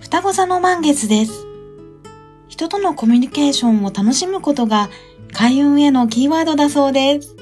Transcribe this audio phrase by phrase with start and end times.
[0.00, 1.46] 双子座の満月です。
[2.48, 4.88] 人とのコミュニケーションを楽しむことが
[5.32, 7.36] 開運へのキーワードだそうです。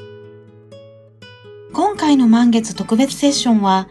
[1.72, 3.88] 今回の満月特別セッションは、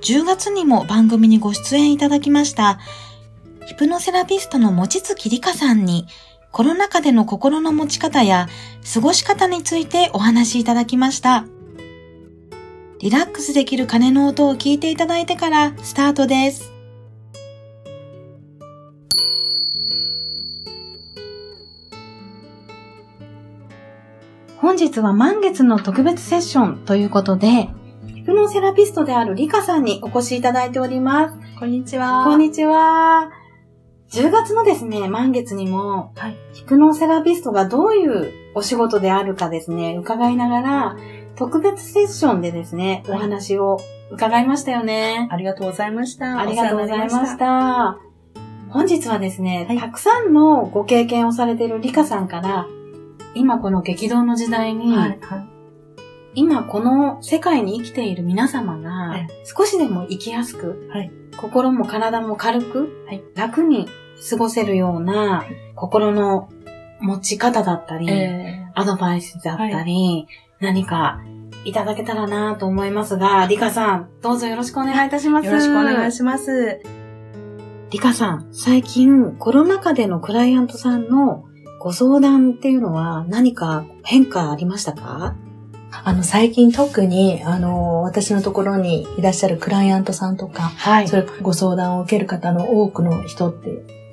[0.00, 2.78] 10月にも番組にご出演いただきました、
[3.66, 6.06] ヒプノセラピストのもちつきりかさんに、
[6.50, 8.48] コロナ禍での心の持ち方や
[8.94, 11.44] 過ごし方についてお話しいただきました。
[13.00, 16.77] リラックスできる鐘の音を聞いていただいてからスタートです。
[24.60, 27.68] 本日は満月の特別セッションということで、
[28.06, 31.38] ヒプノセラピストであるリカさんにお越しいただいております。
[31.60, 32.24] こんにちは。
[32.24, 33.30] こんにちは。
[34.10, 40.96] 10月のですね、満月にも、はい、ヒプノセラピストがどういうお仕事であるかですね、伺いながら、
[41.36, 43.78] 特別セッションでですね、お話を
[44.10, 45.28] 伺いましたよね。
[45.30, 46.40] ありがとうございました。
[46.40, 47.98] ありがとうございました。
[48.70, 52.66] 本日はですね、はい、たくさんのご経験をされているリカさんから、
[53.34, 55.18] 今この激動の時代に、はい。
[55.20, 55.48] はい、
[56.34, 62.88] 今この世界に生きている皆様が、少しでも生きやすく、はい、心も体も軽く、
[63.34, 63.88] 楽に
[64.28, 65.44] 過ごせるような、
[65.74, 66.48] 心の
[67.00, 70.26] 持ち方だったり、えー、アドバイスだったり、
[70.60, 71.20] 何か
[71.64, 75.46] いただけたらなと思いますが、リカさん、どうぞよろしくお願いいたします。
[75.46, 76.80] よろしくお願いします。
[77.90, 81.44] リカさん、最近コロナ禍でのクライアントさんの
[81.88, 85.34] ご相談っていうのは何か変化ありましたか？
[86.04, 93.70] あの、最近特に、あの、私のところにいらっしゃるクライアントさんとか、はい、それご相談を受ける方の多くの人って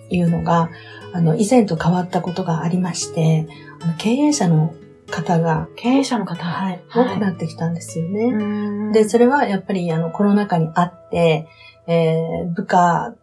[0.09, 0.69] いうのが、
[1.11, 3.45] あの、以前と変わったことがありまして、
[3.81, 4.73] あの経営者の
[5.11, 6.45] 方が、経営者の方。
[6.45, 8.93] はい、多くなってきたんですよね。
[8.93, 11.49] で、それはやっぱり、あの、コロナ禍にあって、
[11.87, 13.15] えー、部下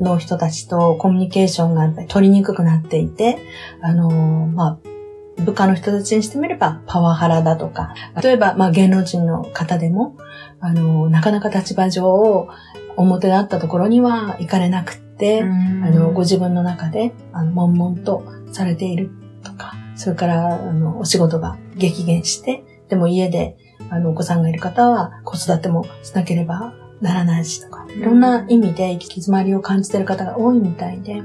[0.00, 3.38] の人たちとコミュニケーションが取りにくくなっていて、
[3.80, 10.16] あのー、まあ、部下の人たちにしてみればパワハラだとか、例えば、まあ、芸能人の方でも、
[10.60, 12.48] あのー、なかなか立場上、
[12.96, 19.10] 表だったところには行かれなくって、あの、ご自分の中で、あの、悶々とされている
[19.42, 23.56] とか、それから、あの、お仕事が激減して、でも家で、
[23.90, 31.22] あの、お子さんがいる方は子育てもしなければならないしとか、いろんな意味で行き詰まりを感じている方が多いみたいで、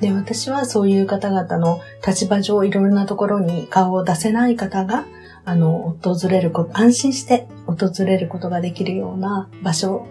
[0.00, 5.04] で、私はそういう方々の立場上いろんなところに顔を出せない方が、
[5.44, 10.06] あの、訪れること、安心して訪れることができるような場所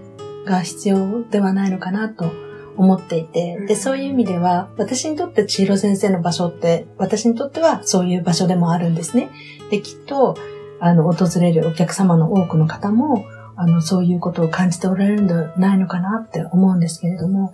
[0.46, 2.32] が必要ではないのかなと
[2.78, 9.30] 思っていて、で、そういう意味では、私にとって千尋先生の場所って、私にとってはそういう場所でもあるんですね。
[9.72, 10.36] で、きっと、
[10.80, 13.26] あの、訪れるお客様の多くの方も、
[13.60, 17.52] あの、そういうことを感じておられるんじゃないのかなって思うんですけれども、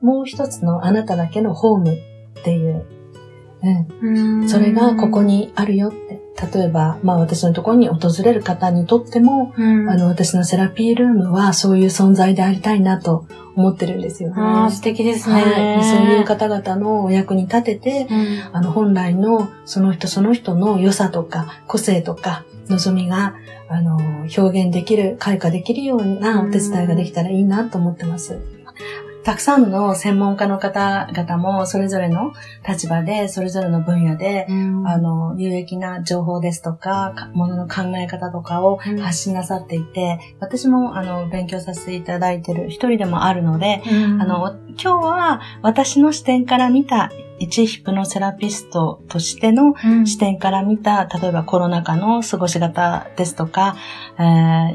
[0.00, 2.86] もう一つのあなただけのホームっていう、
[4.00, 4.10] う
[4.44, 4.48] ん。
[4.48, 6.20] それがここにあるよって。
[6.54, 9.60] 例えば、まあ私のところに訪れる方にとっても、あ
[9.96, 14.36] の、私のセラピールームはそういう存在でありたいなと思ってるんですよね。
[14.40, 15.84] ああ、素敵ですね、はい。
[15.84, 23.34] そういう方々のお役に立てて、うん、あの、本来のその人その人の良さとか個性とか望みが
[23.72, 23.96] あの、
[24.36, 28.38] 表現できる、開花できるようなお手伝いができたらいいなと思ってます。
[29.24, 32.32] たくさんの専門家の方々もそれぞれの
[32.68, 49.74] 立場で、それぞれの分野で、うん、あの、有益な情報ですとか、ものの考え方とかを発信なさっていて、うん、私もあの、勉強させていただいている一人でもあるので、うん、あの、今日は私の視点から見た一ヒプノセラピストとしての
[50.06, 53.76] 視点から見た、うん、例えばコロナ禍の過ごし方ですとか、
[54.18, 54.22] え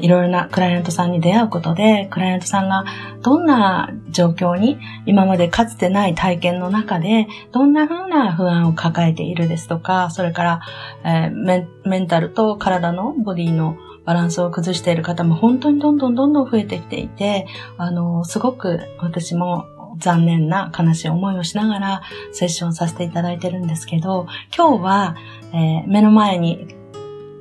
[0.00, 2.84] いろいろなクライアントさんに出会うことで、クライアントさんが
[3.22, 10.60] どんな状況に今までかつてない体験の中で、どんな風な不安を抱えているですとか、それから、
[11.04, 17.46] えー、メンタルと体のボディのバランスを崩している方も本当にどんどんどんどん増えてきていて、
[17.76, 19.66] あの、すごく私も
[19.98, 22.02] 残念な悲しい思いをしながら
[22.32, 25.16] セッションさせていただいてるんですけど、今日は、
[25.52, 26.74] えー、目の前に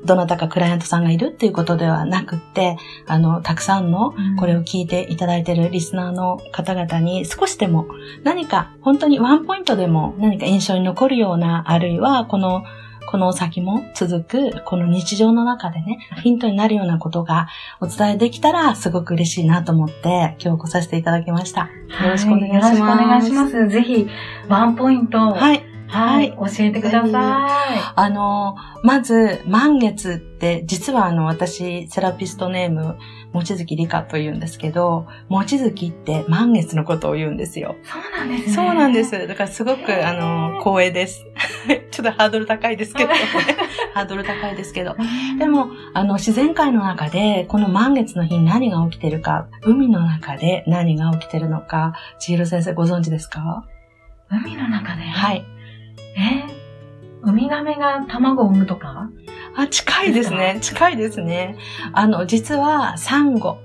[0.05, 2.77] どなたかクライアントさんがいるっていうことではなくって、
[3.07, 7.87] あの、たくさんのこれを聞いていただいているリスナーの方々に少しでも
[8.23, 12.63] 何か本当にワンポイントでも何か印象に残るような、あるいはこの
[13.07, 17.47] この先も続く、この日常の中でね、ヒントになるようなことが
[17.79, 21.69] お伝えできたらすごく嬉しいなと思って今日来させていただきました。
[22.03, 22.79] よろしくお願いします。
[22.79, 23.69] よろしくお願いします。
[23.69, 24.07] ぜひ、
[24.49, 25.17] ワンポイント。
[25.17, 25.63] はい。
[25.87, 27.11] はい、教えてください。
[27.95, 32.97] あの、まず、満月って、実はあの、私、セラピストネーム、
[33.33, 37.75] もちづきりかと言うんですけど、もちづきって満月のことを言うんですよ。
[37.83, 38.53] そうなんですね。
[38.55, 39.27] そうなんです。
[39.27, 41.25] だからすごく、あの、光栄です。
[41.91, 43.09] ちょっとハードル高いですけど、
[43.93, 44.95] ハードル高いですけど。
[45.37, 53.65] でも、あの、自然界の中で、この満月の日に何が起きてるか、海の中で何が起きてるのか、千尋先生ご存知ですか？
[54.29, 55.01] 海の中で？
[55.03, 55.45] はい。
[56.17, 56.43] え？
[57.23, 59.09] ウミガメが卵を産むとか？
[59.57, 60.59] あ、近いですね。
[60.61, 61.57] 近いですね。
[61.91, 63.57] あの、実は、サンゴ。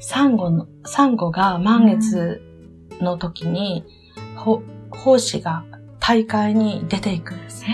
[0.00, 2.42] サンゴの、サンゴが満月
[3.00, 3.84] の時に、
[4.34, 5.64] ほ、胞子が
[6.00, 7.64] 大会に出ていくんです。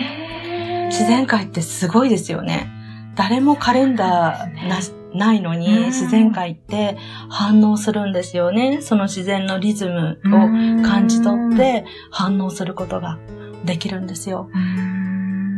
[0.88, 2.69] 自然界ってすごいですよね。
[3.17, 4.78] 誰もカレンダーな、
[5.14, 6.99] ないのに、自然界って
[7.31, 8.82] 反応するんですよね。
[8.82, 13.19] その自然のリズムを感じ取って反応することが。
[13.64, 14.49] できるんですよ。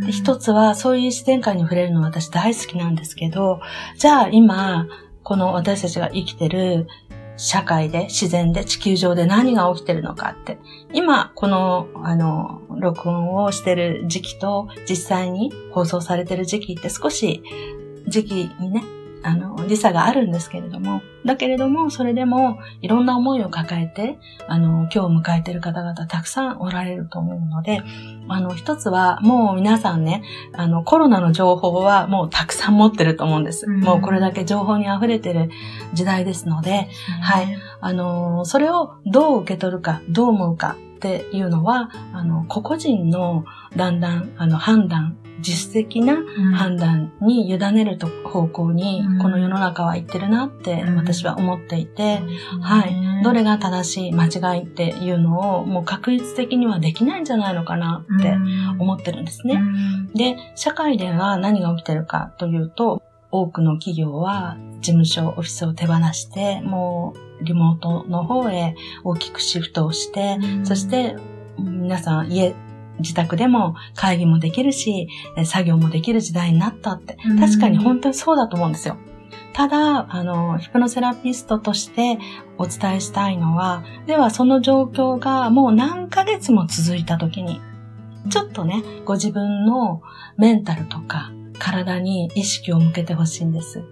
[0.05, 3.61] で一つは、そういう自然界に触れるの私大好きなんですけど、
[3.99, 4.87] じゃあ今、
[5.23, 6.87] この私たちが生きてる
[7.37, 10.59] 社会で、自然で、地球上で何が起きてるのかって。
[10.93, 17.43] 今、この、あの、録音をしてる時期と、実際に放送されてる時期って少し、
[18.07, 18.85] 時期にね、
[19.25, 27.83] あの、時差があるんですけれども、だけれども、それでも、いろんな思いを抱えて、あの、今日迎えている方々たくさんおられると思うので、
[28.29, 30.23] あの、一つは、もう皆さんね、
[30.53, 33.65] あの、コロナの情報はもうたくさん持ってると思うんです。
[33.67, 35.51] うん、もうこれだけ情報に溢れてる
[35.95, 37.57] 時代ですので、うん、はい。
[37.81, 43.45] あの、それをどう受け取るか、どう思うかっていうのは、あの、個々人の
[43.75, 46.17] だんだん、あの、判断自主的な
[46.55, 52.21] 判断に委ねる方向に、この世の中は行ってるなって私は思っていて、
[52.61, 53.23] はい。
[53.23, 58.35] どれが正しい、間違いっていうのをもう確率的にはできないんじゃないのかなって
[58.79, 59.61] 思ってるんですね。
[60.15, 71.17] で、社会では何が起きてるかというと、多くの企業は事務所、オフィスを手放して、もうリモートの方へ大きくシフトをして、そして
[71.59, 72.55] 皆さん家
[73.01, 75.09] 自宅でも会議もできるし、
[75.45, 77.17] 作業もできる時代になったって。
[77.41, 78.97] 確かに本当にそうだと思うんですよ。
[79.53, 82.19] ただ、あの、ヒプノセラピストとして
[82.59, 87.61] お伝えしたいのは、ではその状況がもう何ヶ月も続いた時に、
[88.31, 90.03] ちょっとね、ご自分の
[90.37, 93.83] メンタルとか、体に意識を向けてほしいんです。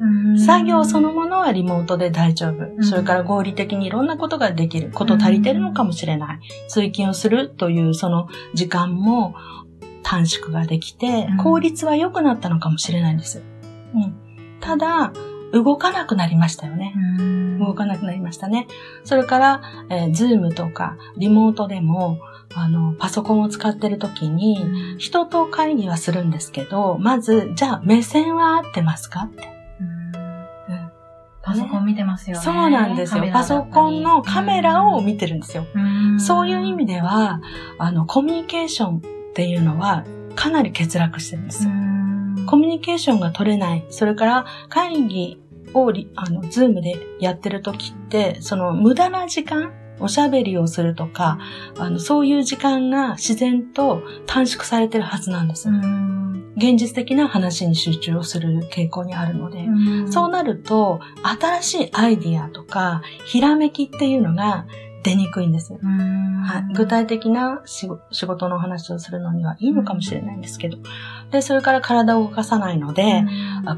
[0.44, 2.82] 作業そのものはリモートで大丈夫。
[2.82, 4.90] それから合理的にいろんなことができる。
[4.92, 6.40] こと足りてるのかもしれない。
[6.68, 9.34] 通勤をするというその時間も
[10.02, 13.42] 短縮ができて、効率は良くなったのかもしれないんです。
[13.94, 14.14] うん、
[14.60, 15.12] ただ、
[15.52, 16.94] 動かなくなりましたよね。
[17.60, 18.66] 動かなくなりましたね。
[19.04, 22.18] それから、えー、ズームとかリモートでも、
[22.54, 24.64] あの、パソコンを使ってる時に、
[24.98, 29.24] 人と会議はするんですけど、まず、じゃあ目線は合ってますか？
[29.24, 29.50] って。
[31.44, 32.42] パソコン見てますよね。
[32.42, 33.24] そうなんですよ。
[33.32, 35.66] パソコンのカメラを見てるんですよ。
[36.18, 37.40] そういう意味では、
[37.78, 39.00] あの、コミュニケーションっ
[39.34, 40.04] ていうのは
[40.36, 41.72] かなり欠落してるんですよ。
[42.46, 43.84] コミュニケーションが取れない。
[43.90, 45.42] それから会議
[45.74, 51.38] をあの、ズームでやってる時って、その無駄な時間おしゃべりをするとか、
[51.78, 55.68] あの、そういう時間が自然と短縮されてるはずなんです。
[56.56, 59.66] 現実的な話に集中をする傾向にあるので、
[60.10, 64.66] そうなると、新しいアイディアとか、ひらめきっていうのが
[65.02, 65.74] 出にくいんです。
[65.74, 67.88] はい、具体的な仕
[68.26, 70.78] 事の話をするのにはいいのかもしれないんですけど。
[71.30, 73.24] で、それから体を動かさないので、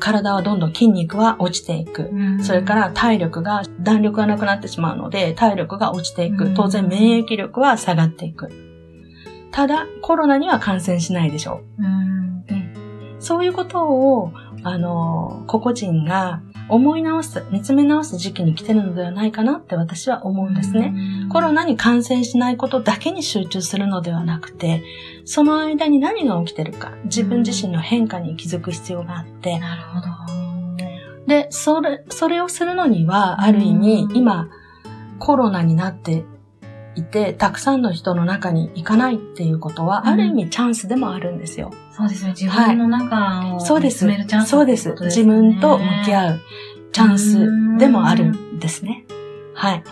[0.00, 2.10] 体はどんどん筋肉は落ちていく。
[2.42, 6.54] それから体力が、弾力がなくなってしまうので、体力が落ちていく。
[6.54, 8.50] 当然免疫力は下がっていく。
[9.50, 11.82] ただ、コロナには感染しないでしょう。
[11.82, 20.94] うん、そういうことを、あの、個々人が思い直す、見つめ直す時期に来てるのではないかなって私は思うんですね。
[21.30, 24.82] コロナに感染しないことだけに集中するのではなくて、
[25.24, 29.58] その間に何が起きてるか、自分自身の変化に気づく必要があって。
[29.58, 30.06] なるほど。
[31.26, 34.48] で、それ、それをするのには、ある意味、今、
[35.18, 36.24] コロナになって
[36.96, 41.70] いて、たくさんの人の中に行かないっていうことは、ある意味チャンスでもあるんですよ。
[41.90, 42.34] そうですね。
[42.36, 44.84] 自分の中を見つめるチャンス、そうです。
[44.84, 45.20] そうです。
[45.20, 46.40] 自分と向き合う
[46.92, 49.04] チャンスでもあるんですね。
[49.54, 49.84] はい。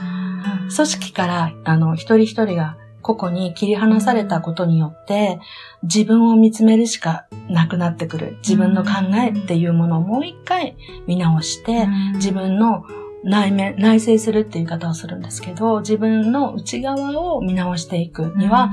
[0.75, 5.41] 組織から、あの、一人一人が個々に切り離されたことによって、
[5.83, 8.39] 自分を見つめるしかなくなってくる。
[8.39, 12.85] 自分の考えっていうものをもう一回見直して、自分の
[13.25, 18.71] 内面、内省するっていう言い方をするんですけど、自分の内側を見直していくには、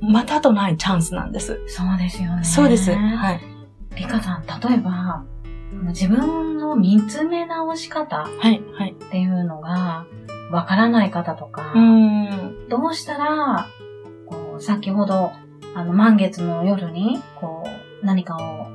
[0.00, 1.60] またとないチャンスなんです。
[1.66, 2.44] そうですよね。
[2.44, 2.92] そうです。
[2.92, 3.40] はい。
[3.96, 5.24] リカさん、例えば、
[5.88, 8.26] 自分の見つめ直し方っ
[9.10, 10.06] ていうのが、
[10.50, 11.74] わからない方とか、
[12.68, 13.66] どうしたら、
[14.26, 15.32] こう先ほど、
[15.74, 17.64] あの、満月の夜に、こ
[18.02, 18.66] う、何かを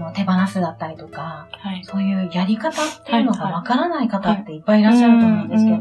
[0.00, 5.78] の手放すだったりとか、はい、そういうやり方っていうのがわからない方っていっぱいいらっしゃると思うんですけど、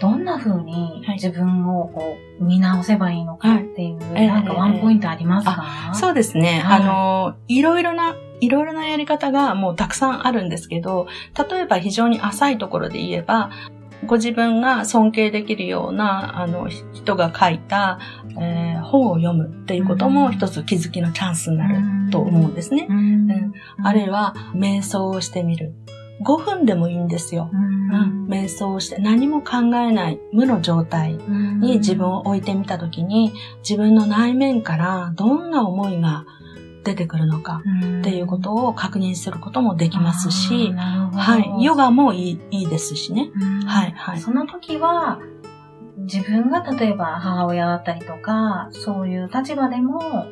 [0.00, 6.60] どんな風に自分をこう見直せばいいのかっていう、はい、なんかワンポイントありますか、えー、そうですね。
[6.60, 11.06] はい、あの、いろいろな、いろいろなやり方がもうたくさんあるんですけど、
[11.50, 13.50] 例えば非常に浅いところで言えば、
[14.06, 17.98] ご自分が尊敬できるような、あの、人が書いた、
[18.38, 22.86] えー、本を読むっていうことも一つ気づきのチャンスになると思うんですね。
[22.88, 23.52] うん、
[23.82, 25.74] あるいは、瞑想をしてみる。
[26.22, 27.50] 5分でもいいんですよ。
[27.52, 36.26] うん、瞑想をして何も考えない無の状態に自分を置いてみたときに、自分の内面からどんな思いが
[36.90, 37.62] 出てくるのか
[38.00, 43.30] っていうことを確認することもできますし、はい、ヨガもいいいいですしね。
[43.66, 44.20] はい、はい。
[44.20, 45.20] その時は、
[45.98, 50.26] 自分が例えば母親だったりとか、そういう立場でも、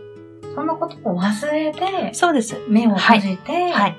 [0.54, 2.56] そのことを忘れて、そうです。
[2.68, 3.96] 目を閉じて、はい、はい。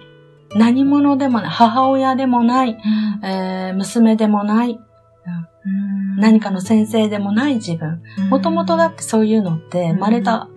[0.56, 8.02] 何者でもない、母親でもない、うん、えー、娘でもない、うん、何かの先生でもない自分。
[8.30, 10.50] もともとだってそういうのって生まれた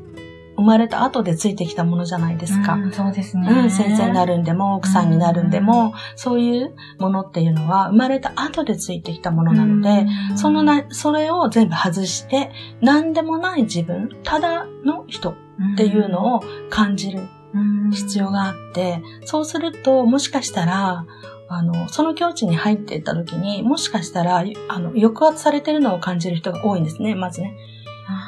[0.62, 2.75] 生まれた後でついてきたものじゃないですか。
[2.75, 3.49] うん、そうですね。
[3.50, 15.35] うん、先生になるんでも、奥さんになるんでも、そういうものっていうのは生まれた後でついてきたものなので、そのな、それを全部外して、何でもない自分、ただの人っ
[15.76, 17.21] ていうのを感じる
[17.92, 21.07] 必要があって、そうすると、もしかしたら、
[21.49, 27.54] あの、その境地に入っていった時に、もしかしたら、あの、抑圧されてるのを感じる人が多いんですね、まずね。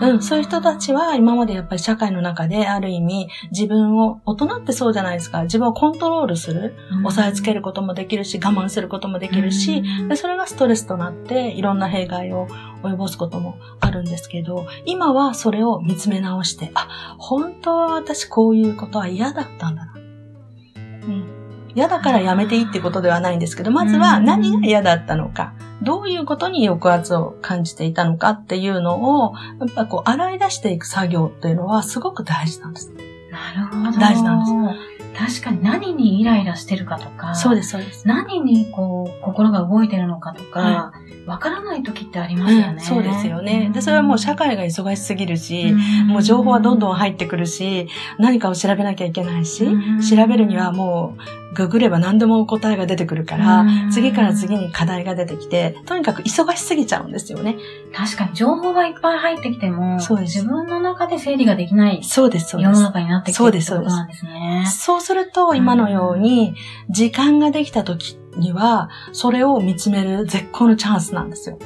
[0.01, 5.43] うん、そういう人たちは今までやっぱり社会の中である意味自分を、大人ってそうじゃないですか。
[5.45, 6.75] 自分をコントロールする。
[7.03, 12.49] 抑えつけることもできるし、我慢することもできるし、でそれがストレスとなっていろんな弊害を
[12.83, 19.95] 及ぼすこともあるんですけど、今はそれを見つめ直して、あ、本当は私こういうことは嫌だったんだな。
[19.95, 21.34] うん。
[21.75, 25.53] 嫌だからやめていいってことではないんですけど、まずは何が嫌だったのか。
[25.83, 32.93] どういうことに抑圧を感じていたのかっていうのを、やっぱこう洗い出していく作業っていうのはすごく大事なんです。
[33.31, 33.99] なるほど。
[33.99, 34.95] 大事なんです。
[35.15, 38.07] 確かに何にイライラしてるかとか、そうです、そうです。
[38.07, 40.93] 何にこう、心が動いてるのかとか、
[41.27, 43.71] わ、からない時ってありますよね、うん、そうですよね。
[43.73, 45.73] で、それはもう社会が忙しすぎるし、
[46.07, 47.89] もう情報はどんどん入ってくるし、
[48.19, 49.67] 何かを調べなきゃいけないし、
[50.09, 57.57] 調べるにはもう、ググれば何でも答えが出てくるから、次から次に課題が出てきて、とにかく忙しすぎちゃうんですよね。
[57.95, 62.03] 確かに情報がいっぱい入ってきても、そうです自分の中で整理ができない。
[62.03, 62.71] そうです、そうです。
[62.71, 64.67] 世の中になってきてるってことなんですね。
[64.69, 66.55] そうすると、今のように、
[66.91, 71.59] 時間ができた時には、それを見つめる絶好のチャンスなんですよ。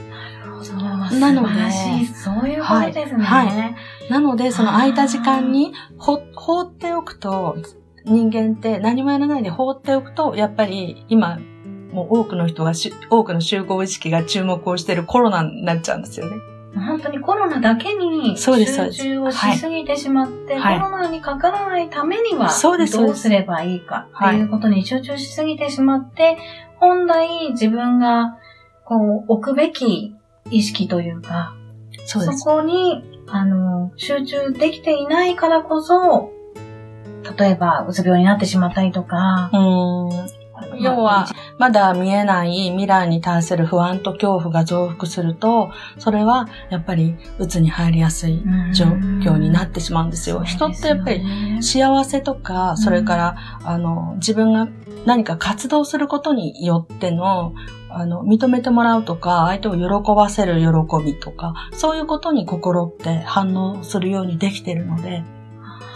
[1.21, 1.71] なので、
[2.15, 3.25] そういうことですね。
[3.25, 3.47] はい。
[3.47, 3.77] はい、
[4.11, 7.57] なので、その空いた時間にほ放っておくと、
[8.09, 11.39] 人間って何もやらないで放っておくと、やっぱり今、
[11.93, 12.73] もう多くの人が
[13.11, 16.37] 多くの集合意識が注目をしているコロナになっちゃうんですよね。
[16.75, 18.53] 本当にコロナだけに集
[18.91, 26.37] 中をしすぎてしまって、はい、コロナにかからないためにはどうすればいいかっていうことに集中しすぎてしまって、
[26.77, 28.37] 本来自分が
[28.85, 30.15] こう置くべき
[30.51, 31.55] 意識というか、
[32.07, 36.33] そこにあの集中できていないからこそ、
[37.37, 39.51] 例えば、うつ病になってしまったりとか、
[40.81, 41.27] 要は、
[41.59, 48.43] まだ見えない未来に対する不安と恐怖が増幅すると、それはやっぱり鬱に入りやすい
[48.73, 50.43] 状況になってしまうんですよ。
[50.45, 54.69] 人ってやっぱり幸せとか、それから、あの、自分が
[55.05, 57.55] 何か活動することによっての、
[57.91, 65.23] あの、認めてもらうとか、相手を喜ばせる喜びとか、そういうことに心って反応するようにできているので、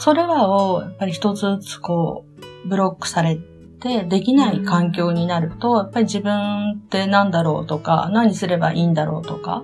[0.03, 2.27] それらをやっぱり一つずつこ
[2.65, 3.39] う、ブロックされ
[3.79, 9.63] てできない環境になると、やっぱり自分って何だろうとか、何すればいいんだろうとか、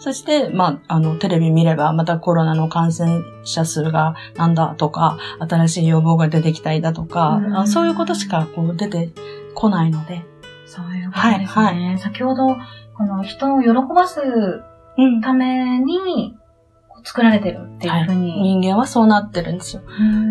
[0.00, 5.16] そして、まあ、あの、テレビ見れば、またコロナの感染者数がなんだとか、
[5.48, 9.10] 新しい予防が出てきたりだとか、うん、そういうことしかこう出て
[9.54, 10.24] こないので。
[10.66, 11.46] そういうことですね。
[11.46, 12.56] はいはい、先ほど、
[12.96, 14.20] この人を喜ばす
[15.22, 16.36] ために、
[17.04, 19.82] 作られてるっていうふうに、はい、人間はそうなってるんですよ。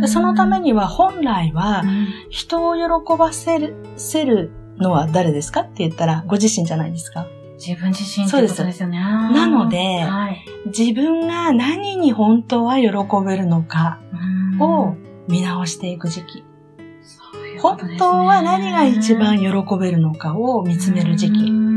[0.01, 1.83] でそのためには本来は
[2.29, 7.27] 人を喜ばせるせるのは誰ですかって言ったらご自身じゃないですか。
[7.57, 8.99] 自分自身ってことですよね。
[8.99, 12.87] なので、はい、自分が何に本当は喜
[13.25, 13.99] べるのか
[14.59, 14.95] を
[15.27, 16.39] 見直していく時期。
[16.39, 19.47] ううね、本当は何が一番喜
[19.79, 21.76] べるのかを見つめる時期。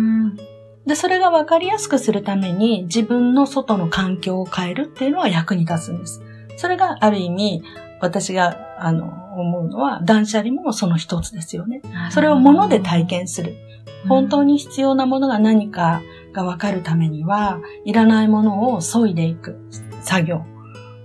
[0.90, 6.20] で、それが分かりやすくするために自分の外の環境を変えるっていうのは役に立つんです。
[6.56, 7.62] それがある意味、
[8.00, 9.06] 私が、あの、
[9.38, 11.80] 思うのは、断捨離もその一つですよね。
[12.11, 13.54] それを物で体験する。
[14.09, 19.61] 本当に必要なものが何かが分かるためには、いらないものを削いでいく
[20.02, 20.42] 作業。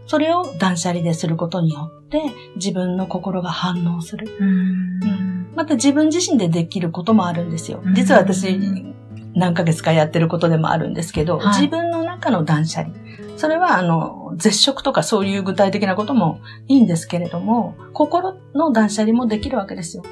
[0.08, 2.24] それを断捨離ですることによって、
[2.56, 4.36] 自分の心が反応する。
[4.40, 7.84] うん、また自分自身でできることもあるんですよ。
[7.94, 8.96] 実は私、
[9.36, 12.96] 何ヶ月かやってることでもあるんですけど、はい、自分の中の断捨離。
[13.38, 20.04] それは、あの、絶食とかそういう具体的なこともいいんですけれども、心の断捨離もできるわけですよ。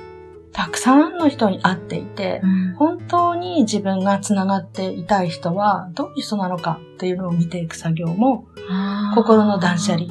[0.52, 8.46] たくさんの人に会っていて、うん、本当に自分が繋がっていたい人はどういう人なのかっていうのを見ていく作業も、
[9.16, 10.08] 心の断捨離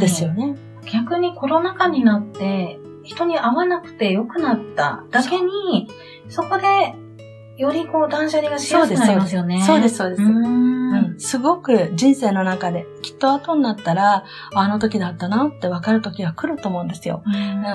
[0.00, 0.56] ですよね。
[0.92, 5.88] 逆にコロナ禍になって、人に会わなくて良くなっただけに、
[6.28, 6.94] そこで
[7.58, 9.62] よりこう断捨離がしやすくなりますよね。
[9.66, 10.22] そうです、そうです。
[11.18, 17.22] すごく人生の中で、きっと後になったら、あの時だったなって分かる時は来ると思うんですよ。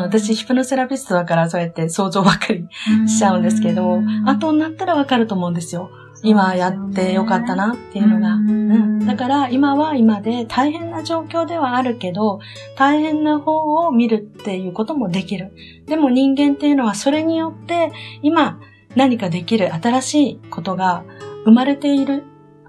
[0.02, 2.66] 私、ヒプノセラピストだからそうやって想像ばっかり
[3.08, 5.90] しちゃうんですけど、後になったら分かると思うんですよ。
[6.26, 8.36] 今やってよかったなっていうのが。
[8.36, 12.40] うん、だから今は今で大変な状況ではあるけど、
[12.78, 13.52] 大変な方
[13.86, 15.52] を見るっていうこともできる。
[15.86, 17.92] でも人間っていうのはそれによって
[18.22, 18.58] 今
[18.96, 21.04] 何かできる新しいことが
[21.46, 22.24] 生まれている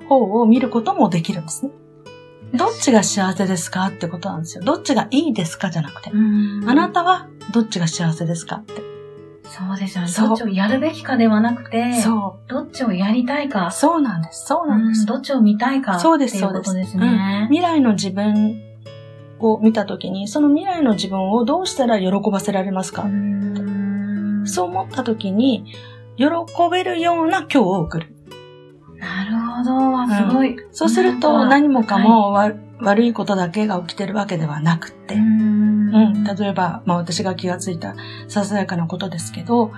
[0.09, 1.73] 方を見ることもできるんですね。
[2.55, 4.65] どっちが幸せですかってことなんですよ。
[4.65, 6.11] どっちがいいですかじゃなくて。
[6.11, 6.15] あ
[6.75, 8.95] なたはどっちが幸せですかって。
[9.45, 10.13] そうですよね。
[10.29, 12.49] どっちをやるべきかではなくて、そう。
[12.49, 13.71] どっちをやりたいか。
[13.71, 14.47] そうなんです。
[14.47, 15.07] そうなんです。
[15.07, 15.99] どっちを見たいか。
[16.01, 16.75] そうです、そうです。
[16.75, 18.61] ですね、うん、未来の自分
[19.39, 23.05] を見たときに、その未来の自分をどうしたら喜ばせられますか
[24.45, 25.67] そう思ったときに、
[26.17, 26.27] 喜
[26.71, 28.15] べるような今日を送る。
[28.99, 30.15] なるほど。
[30.15, 30.57] すごい。
[30.57, 37.95] うん、そうすると何もかも、はい、悪いことだけが起きてるわけではなくて、うん、例えば、まあ私が気がついた
[38.29, 39.73] ささやかなことですけど、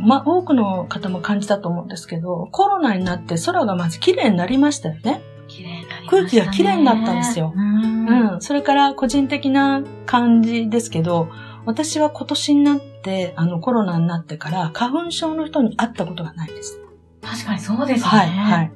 [0.00, 5.22] まあ多くの方も感じたと思うんですけど、コロナになって空がまず綺麗になりましたよね。
[5.48, 7.52] 綺麗になりました、ね、空気が綺麗になったんですよ。
[7.56, 8.40] うん。
[8.40, 11.28] それから個人的な感じですけど、
[11.66, 16.80] 私は今年になって、あのコロナになってから花粉症の人に会ったことがないです。
[17.22, 18.08] 確かにそうですね。
[18.08, 18.72] はい、はい。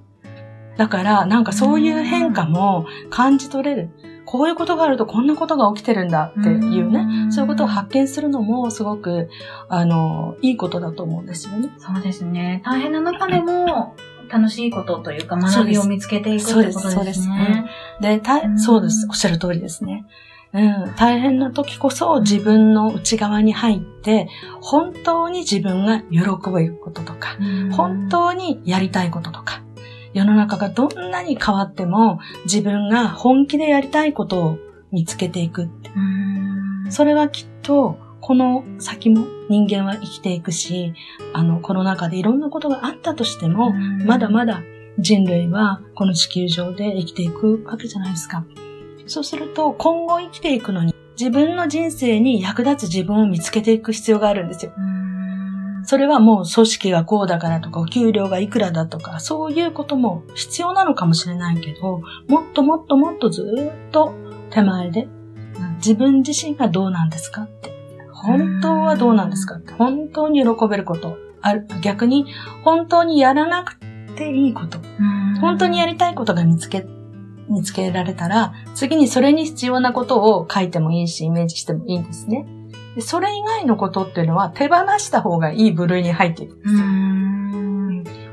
[0.77, 3.91] だから、なんかそういう変化も感じ取れる。
[4.25, 9.29] こういうことがあるとこんなことが起きてるんだっていうね、うそういうことを発見するのもすごく、
[9.69, 11.71] あの、いいことだと思うんですよね。
[11.79, 12.63] そうですね。
[12.65, 13.95] 大変な中でも、
[14.31, 16.91] 楽しいことというか学びを見つけていくってことですね。
[16.95, 17.23] そうです。
[17.25, 18.01] そうです。
[18.01, 18.23] で、
[18.57, 19.07] そうです。
[19.11, 20.07] おっしゃる通りですね。
[20.55, 24.29] うん、大変な時こそ自分の内側に入って、
[24.61, 27.39] 本当に自分が喜べることとか、
[27.73, 29.63] 本当にやりたいこととか、
[30.13, 34.59] 世の中がどんなに変わっても自分が本気でやりたいことを
[34.91, 35.71] 見つけていく。
[36.91, 40.93] それはきっとこの先も人間は生きていくし、
[41.33, 44.63] あの、この中でいろんなことがあったとしても、まだまだ
[44.99, 48.45] 人類はこの地球上で生きていくわけじゃないですか。
[49.13, 54.73] そうすると、今後生きていくのに、自分の人生に役立つ自分を見つけていく必要があるんですよ。
[55.85, 64.15] それはもう組織がこうだからとか、お給料がいくらだとか、そういうことも必要なのかもしれないけど、もっともっともっとずっと
[64.49, 65.09] 手前で、
[65.77, 67.71] 自分自身がどうなんですかって、
[68.15, 71.19] 本当はどうなんですかって本当に喜べること。
[71.43, 72.25] ある逆に、
[72.65, 73.77] 本当にやらなく
[74.17, 74.79] ていいこと。
[75.43, 76.87] 本当にやりたいことが見つけ、
[77.49, 82.47] 見つけられたら、次にそれに必要なことを書いてもいいし、イメージしてもいいんですね。
[82.95, 86.83] でそれ以外のことっていうのは手放した方がいい部類に入っているんですよ。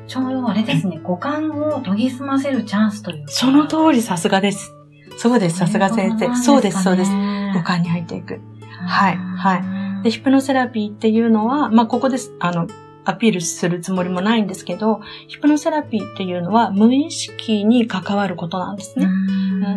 [0.08, 4.74] ちょうどあれですね、五感を研ぎ澄ませるチャンスというその通りさすがです。
[5.18, 6.36] そうです、さすが先生。
[6.36, 7.12] そうです、そうです。
[7.54, 8.42] 五感に入っていく。
[8.88, 9.58] はい、は
[10.02, 10.04] い。
[10.04, 12.34] で、ヒプノセラピーっていうのは、まあ、ここです。
[12.40, 12.68] あの、
[13.06, 19.08] アピールするつもりもないんですけど、ヒプノセラピーっていうのは無意識に関わることなんですね。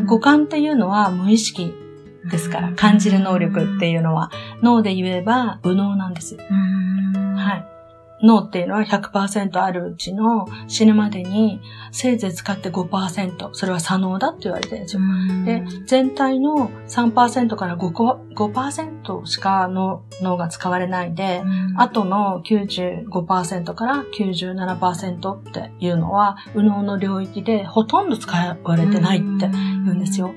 [0.07, 1.73] 五感っていうのは無意識
[2.31, 4.31] ですから、感じる能力っていうのは、
[4.63, 6.37] 脳で言えば右脳なんです。
[6.37, 7.72] はい。
[8.23, 15.03] 脳っていうのは100%あるうちの死ぬまでにせいぜい使って5%、それは左脳だって言われてるんですよ。
[15.45, 21.43] で、全体の3%から 5%, 5しかの脳が使われないで、
[21.77, 28.33] あとの95%から97%っていうのは、右脳の領域でほとんど使
[28.63, 29.51] われてないって言
[29.91, 30.33] うんですよ。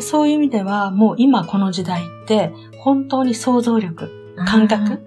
[0.00, 5.06] そういう意味では、もう今この時代って本当に想像力、感覚？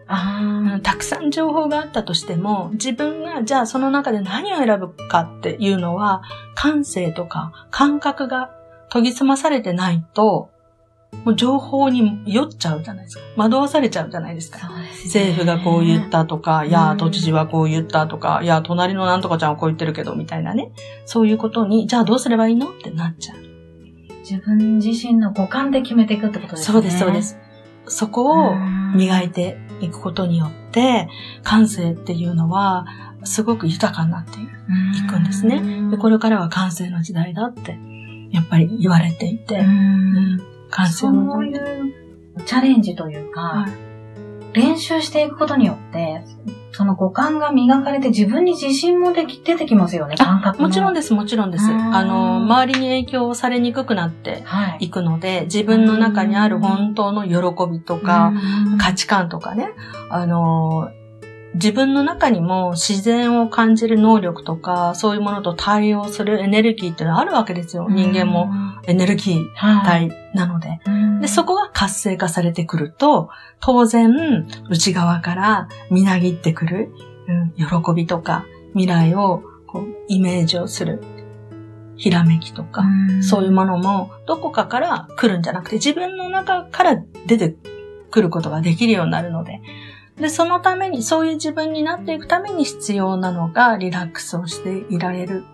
[0.84, 6.22] たくさん情報があったとしても、自分がじゃあその中で何を選ぶかっていうのは、
[6.56, 8.52] 感性とか感覚が
[8.92, 10.50] 研ぎ澄まされてないと、
[11.24, 13.24] もう情報に酔っちゃうじゃないですか。
[13.38, 14.60] 惑わされちゃうじゃないですか。
[14.60, 14.74] すね、
[15.06, 20.72] 政府がこう言ったとか、いや、都知事はこう言ったとか、いや、隣のなんとかちゃんはこう言ってるけど、みたいなね。
[21.06, 23.38] そういうことに、じゃあどうすればいいのってなっちゃう。
[24.20, 26.74] 自分自身の五感で決めていくってことですね。
[26.74, 27.40] そうです、そうです。
[27.88, 28.56] そこを
[28.96, 31.08] 磨いていくことによって、
[31.44, 32.86] 感性っていうのは、
[33.24, 35.90] すごく豊かになっていくんですね。
[35.90, 37.78] で、これからは感性の時代だって、
[38.32, 39.66] やっぱり言われていて、
[40.70, 41.94] 感性のそういう
[42.46, 43.72] チャレンジというか、はい、
[44.54, 46.24] 練習していくことによって、
[46.72, 51.66] その五感が磨かれて自分に自信もでき出てきますよね、感覚もちろんです、もちろんです。
[51.72, 54.44] あの、周りに影響されにくくなって
[54.80, 54.90] い。
[54.90, 57.36] くので、はい、自分の中にある本当の喜
[57.72, 58.32] びとか、
[58.80, 59.70] 価値観とかね、
[60.10, 60.90] あの、
[61.54, 67.88] 自分の中にも自然を感じる能力とか、そういうものと対応するエネルギーっていうのはあるわけですよ。
[67.90, 68.50] 人間も
[68.86, 70.80] エネルギー体なので。
[71.22, 73.30] で、そこが活性化されてくると、
[73.60, 76.92] 当然、内側からみなぎってくる、
[77.28, 81.02] うん、喜びとか、未来をこうイメージをする、
[81.96, 82.84] ひらめきとか、
[83.22, 87.56] そういうものも、どこかから来るんじゃなくて、自分の中から出て
[88.12, 89.62] くることができるようになるので、
[90.20, 95.46] で、そのために、そういう自分になっていくために必要なのが、リラックスをしていられる。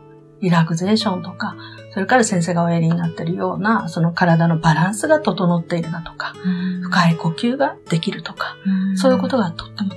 [0.42, 1.56] リラクゼーションとか、
[1.94, 6.34] それから先生がおやりになっているような、その体のバランスが整っているだとか、
[6.82, 8.58] 深い呼吸ができるとか、
[8.96, 9.92] そういうことがとっても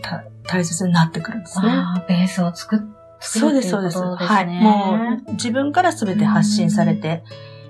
[0.45, 1.69] 大切になってくるんですね。
[2.09, 2.79] ベースを作っ
[3.21, 3.99] そうです、そうです。
[3.99, 4.47] はい。
[4.47, 4.99] も
[5.29, 7.25] う、自分から全て発信されて、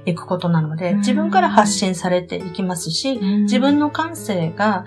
[0.07, 4.85] いくことなので、自分から発信されていきますし、自分の感性が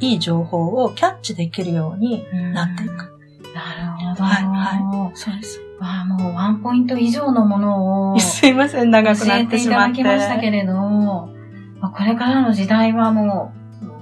[0.00, 2.92] いい情報をキャッチできるようになっていく。
[3.54, 4.22] なるほど。
[4.22, 5.16] はい、はい。
[5.16, 5.60] そうです。
[5.80, 8.18] わあ、もうワンポイント以上のものを。
[8.20, 9.94] すいません、長くなってしまって。
[9.94, 11.30] 教えていただきましたけれど、こ
[12.04, 13.52] れからの時代はも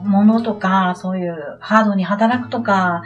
[0.05, 3.03] う、ものとか、そういうハードに働くとか、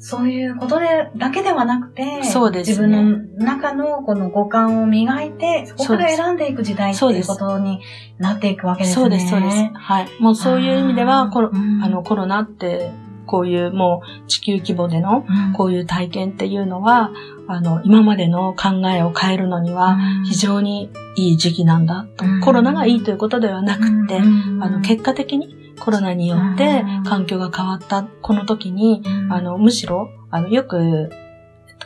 [0.00, 7.80] そういうことで、だけではなくて、そうです、ね、自分の中のこの五感を磨いて、そこから選んでいく時代っていうことに
[8.18, 8.94] なっていくわけですね。
[8.94, 9.56] そうです、そうです。
[9.74, 10.08] はい。
[10.20, 12.92] もうそういう意味では、コロ,、あのコロナって、
[13.26, 17.10] こういうもう地球規模でのこういう体験っていうのは、
[17.46, 22.24] うん、あの、今までの考えを変えるのには非常にいい時期なんだと。
[22.24, 31.10] うん、コロナがいいということではなくて、うん、あの、結果的にコロナによって環境が変わったこの時に、あの、むしろ、あの、よく、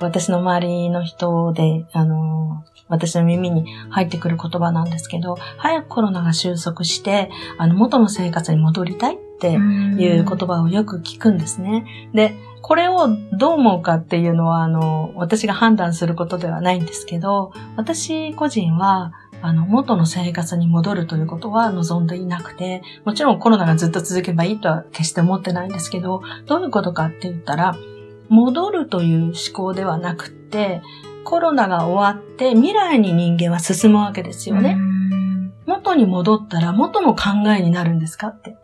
[0.00, 11.85] 私の周りの人で、あの、私の耳に入ってくる言葉なんですけど、早くコロナが収束して、あの、元の生活に戻りたいっていう言葉をよく聞くんですね。
[12.14, 27.76] で、これをどう思うかっていうのは、あの、私が判断することではないんですけど、私個人は、あの、元の生活に戻るということは望んでいなくて、もちろんコロナがずっと続けばいいとは決して思ってないんですけど、どういうことかって言ったら、
[28.28, 30.81] 戻るという思考ではなくって、
[31.24, 34.78] コロナが終わって未来に人間は進むわけですよね。
[35.66, 38.57] 元に戻ったら元の考えになるんですかって。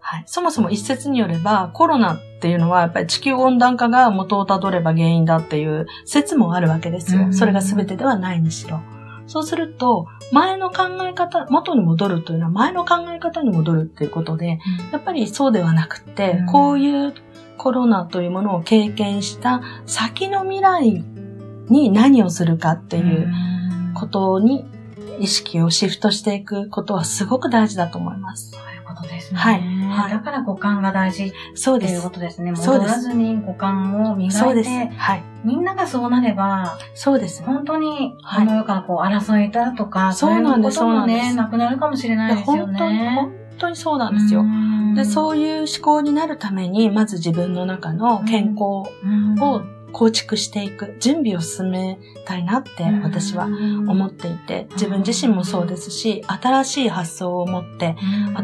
[0.00, 0.24] はい。
[0.26, 7.32] そもそも一説によれば、コロナっていうのはやっぱり地球温暖化が元をたどれば原因だっていう説もあるわけですよ。
[7.32, 8.80] それが全てではないにしろ。
[9.26, 17.14] そうすると、前の考え方、元に戻るというのは前の考え方に戻るっていうことで、うん、やっぱりそうではなくて、うん、こういう
[17.56, 21.04] コロナというものを経験した先の未来
[21.68, 23.32] に何をするかっていう
[23.94, 24.66] ことに
[25.18, 28.52] 意識をシフトしていくことはすごく大事だと思います。
[29.04, 29.38] ことですね。
[29.38, 29.60] はい。
[29.60, 31.94] はい、だから五感が大事そうです。
[31.94, 32.52] ということですね。
[32.52, 34.70] 戻らずに五感を磨いて、そうです。
[34.70, 35.22] はい。
[35.44, 37.42] みんながそうなれば、そうです。
[37.44, 40.78] 本当に、この世からこう、争いだとか、そうなんです。
[40.78, 42.62] そういうこともね、なくなるかもしれないですよね。
[42.62, 44.44] 本当に、本当にそうなんですよ。
[44.94, 48.88] で、そういう思考になるために、まず自分の中の健康
[49.42, 49.62] を
[49.94, 57.96] 構築していく、準備を進めたいなって私は思っていて、自分自身もそうですし、新しい発想を持って、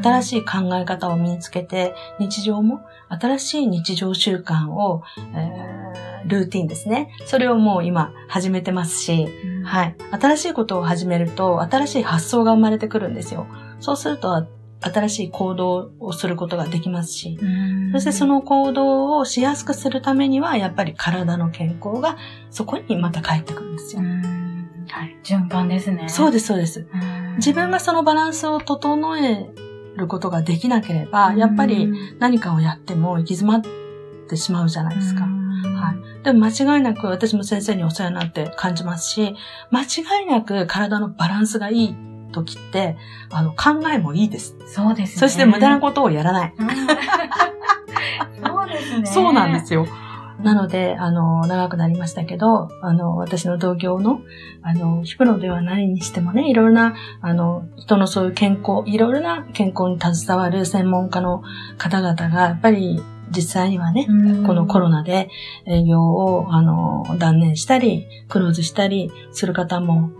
[0.02, 5.02] 新しい考え方を身につけて、日常も新しい日常習慣を、
[5.34, 7.10] えー、ルーティンですね。
[7.26, 9.26] それをもう今始めてますし、
[9.64, 9.96] はい。
[10.12, 13.46] 新しいことを始めると、新しい発想が生まれてくるんですよ。
[13.80, 14.46] そうすると、
[14.80, 17.38] 新しい行動をすることができますし、
[17.92, 22.16] そしてその行動をしやすくするためには、やっぱり体の健康が
[22.50, 24.02] そこにまた帰ってくるんですよ。
[24.02, 26.08] はい、循環ですね。
[26.08, 26.86] そうです、そうです。
[27.36, 29.50] 自分がそのバランスを整え
[29.96, 33.62] ることができなければ、やっぱり何かをやっても行き詰まっ
[34.28, 35.22] てしまうじゃないですか。
[35.22, 35.28] は
[36.20, 36.24] い。
[36.24, 39.34] でも間違いなく私も先生にお世話になって感じますし、
[39.70, 41.96] 間違いなく体のバランスがいい
[42.30, 42.96] 時って、
[43.30, 44.56] あの、考えもいいです。
[44.66, 45.20] そうですね。
[45.20, 46.54] そして無駄なことをやらない。
[48.44, 49.06] そうですね。
[49.06, 49.86] そうなんですよ。
[50.42, 54.20] なので、あの、長くなりましたけど、あの、私の同業の、
[54.62, 61.42] あの、ヒプロではないにしてもね、いろいろな、あの、人のそういう健康、いろいろな健康に携わる専門家の
[61.76, 64.06] 方々が、やっぱり、実際にはね、
[64.46, 65.28] このコロナで
[65.66, 70.10] 営業を、あの、断念したり、クローズしたりする方も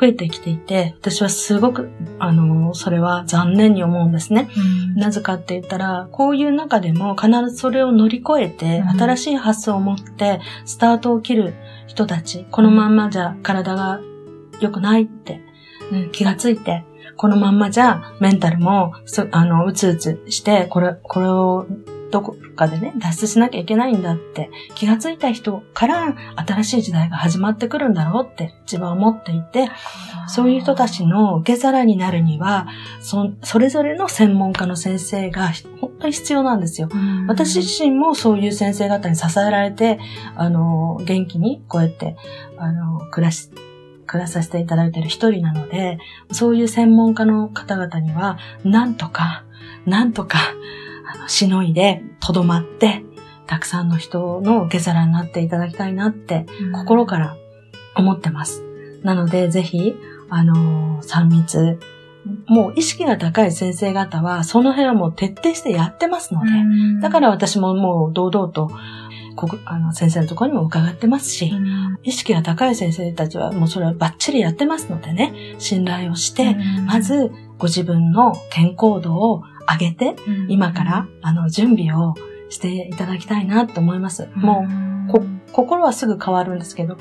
[0.00, 4.48] 増えてきていて、私はすごく、あの、それは残念に思うんですね。
[4.94, 11.54] うん、なぜかって言ったら、こういう中でも必ずそれを乗り越えて、うん、新しい発想を持って、スタートを切る
[11.86, 14.00] 人たち、このまんまじゃ体が
[14.60, 15.42] 良くないって、
[16.12, 16.84] 気がついて、
[17.16, 18.94] このまんまじゃメンタルも、
[19.32, 21.66] あの、うつうつして、これ、これを
[22.10, 29.70] どこかでね、脱出しなきゃいけないんだって気がついた人から新しい時代が始まってくるんだろうって自分は思っていて、
[30.28, 32.66] そういう人たちの受け皿になるには、
[33.00, 36.88] そそれぞれの専門家の先生が本当に必要なんですよ。
[37.28, 39.98] 私自身もそういう先生方に支えられて、
[40.34, 42.16] あの、元気にこうやって、
[42.56, 43.50] あの、暮らし、
[44.06, 45.98] 暮らさせていただいている一人なので、
[46.32, 49.44] そういう専門家の方々には、なんとか、
[49.86, 50.38] なんとか、
[51.12, 53.04] あの、しのいで、とどまって、
[53.46, 57.36] たくさんの人の受け皿になっていただきたいなって、心から
[57.96, 58.62] 思ってます。
[59.02, 59.94] なので、ぜひ、
[60.28, 61.80] あの三密、
[62.46, 66.50] もう意識が高い先生方は、その辺はもう徹底してやってますので、
[67.00, 68.70] だから私ももう堂々と、
[69.64, 71.50] あの先生のところにも伺ってますし、
[72.02, 80.16] 意識が高い先生たちはもうそれはバッチリやってますのでね、信頼をして、まずご自分の健康度を上げて、
[80.48, 82.14] 今からあの準備を
[82.48, 84.28] していただきたいなと思います。
[84.34, 84.66] も
[85.08, 86.98] うこ、心はすぐ変わるんですけど、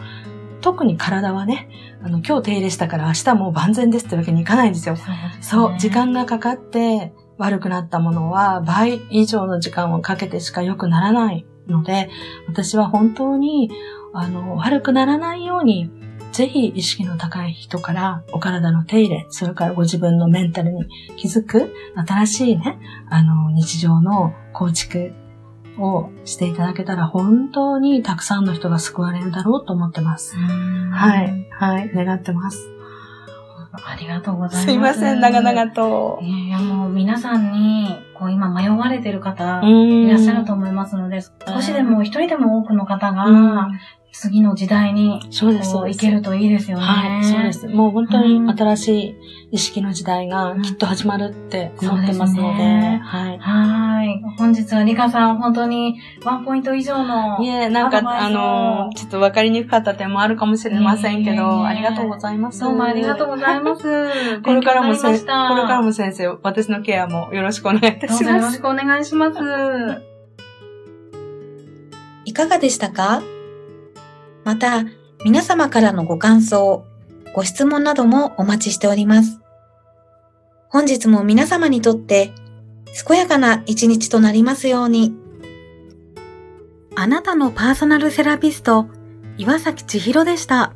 [0.61, 1.69] 特に体はね、
[2.03, 4.95] あの、今日手入れしたから明日もう万全ですってわけにいかないんですよ。
[4.95, 12.09] そう、ね、そう、時間がかかって悪くなったものは倍以上の時間をかけてしか良くならないので、
[12.47, 13.71] 私は本当に、
[14.13, 15.89] あの、悪くならないように
[16.31, 20.85] ぜひ意識の高い人からお体の手入れ、それからご自分のメンタルに
[21.17, 21.73] 気づく
[22.07, 25.13] 新しいね、あの、日常の構築
[25.77, 30.35] をしていただけたら本当にたくさんの人が救われるだろうと思ってます。
[30.35, 32.69] はい、はい、願ってます。
[33.71, 34.65] ありがとうございます。
[34.65, 36.19] すいません、長々と。
[36.21, 43.69] いや、もう皆さんに、こう今迷われてる方いらっしゃると思いますので、少しでも一人でも多くの方が、
[44.11, 46.83] 次の時代に、そうです、そういけるといいですよね。
[46.83, 47.67] はい、そうです。
[47.67, 49.15] もう本当に新しい
[49.51, 53.37] 意識の時代がきっと始まるって思ってますので、うんね、はい。
[53.37, 54.21] はい。
[54.37, 57.39] 本日はリカさん、本当にワンポイント以上の。
[57.39, 62.61] いえ、なんか、あの、ちょっと分かりにくかった点もあるかもしれませんけど、ありがとうございます。
[62.61, 63.83] どうもありがとうございます。
[64.41, 68.23] これからも先生、これからも先生、私のケアもよろしくお願いいたします。
[68.23, 69.39] よろしくお願いします。
[72.25, 73.21] いかがでしたか？
[74.49, 74.83] また、
[75.23, 76.83] 皆様からのご感想、
[77.35, 79.39] ご質問などもお待ちしております。
[80.69, 82.31] 本日も皆様にとって
[83.07, 85.13] 健やかな一日となりますように。
[86.95, 88.87] あなたのパーソナルセラピスト、
[89.37, 90.73] 岩崎千尋でした。